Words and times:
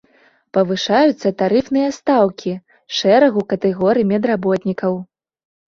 Павышаюцца 0.57 1.31
тарыфныя 1.41 1.89
стаўкі 1.99 2.53
шэрагу 3.03 3.47
катэгорый 3.55 4.11
медработнікаў. 4.15 5.01